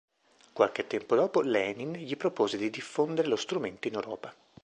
Qualche 0.51 0.87
tempo 0.87 1.15
dopo 1.15 1.41
Lenin 1.41 1.91
gli 1.93 2.17
propose 2.17 2.57
di 2.57 2.71
diffondere 2.71 3.27
lo 3.27 3.35
strumento 3.35 3.87
in 3.87 3.93
Europa. 3.93 4.33